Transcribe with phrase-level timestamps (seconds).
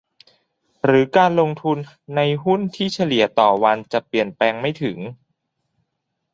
[0.85, 1.77] หรือการลงทุน
[2.15, 4.97] ในหุ้นที่เฉลี่ยต่อวันจะเปลี่ยนแปลงไม่ถึง